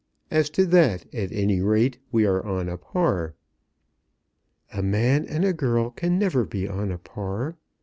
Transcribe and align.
As 0.31 0.49
to 0.49 0.65
that, 0.65 1.05
at 1.13 1.31
any 1.31 1.61
rate 1.61 1.99
we 2.11 2.25
are 2.25 2.43
on 2.43 2.67
a 2.67 2.75
par." 2.75 3.35
"A 4.73 4.81
man 4.81 5.25
and 5.25 5.45
a 5.45 5.53
girl 5.53 5.91
can 5.91 6.17
never 6.17 6.43
be 6.43 6.67
on 6.67 6.91
a 6.91 6.97
par. 6.97 7.55